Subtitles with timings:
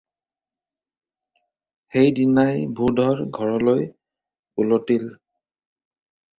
[1.91, 3.87] সেই দিনাই ভূধৰ ঘৰলৈ
[4.65, 5.09] উলটিল।